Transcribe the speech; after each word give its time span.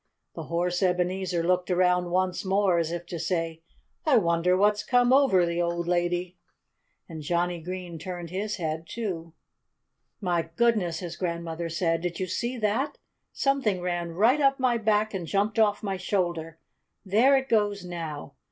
The 0.33 0.45
horse 0.45 0.81
Ebenezer 0.81 1.43
looked 1.43 1.69
around 1.69 2.09
once 2.09 2.43
more, 2.43 2.79
as 2.79 2.91
if 2.91 3.05
to 3.05 3.19
say, 3.19 3.61
"I 4.03 4.17
wonder 4.17 4.57
what's 4.57 4.81
come 4.83 5.13
over 5.13 5.45
the 5.45 5.61
old 5.61 5.87
lady." 5.87 6.37
And 7.07 7.21
Johnnie 7.21 7.61
Green 7.61 7.99
turned 7.99 8.31
his 8.31 8.55
head, 8.55 8.87
too. 8.89 9.33
"My 10.19 10.49
goodness!" 10.55 11.01
his 11.01 11.15
grandmother 11.15 11.69
said. 11.69 12.01
"Did 12.01 12.19
you 12.19 12.25
see 12.25 12.57
that? 12.57 12.97
Something 13.31 13.79
ran 13.79 14.13
right 14.13 14.41
up 14.41 14.59
my 14.59 14.79
back 14.79 15.13
and 15.13 15.27
jumped 15.27 15.59
off 15.59 15.83
my 15.83 15.97
shoulder. 15.97 16.57
There 17.05 17.37
it 17.37 17.47
goes 17.47 17.85
now!" 17.85 18.33